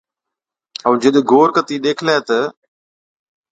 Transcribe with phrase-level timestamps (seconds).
[0.83, 2.39] ائُون جِڏ غور ڪتِي ڏيکلَي تہ،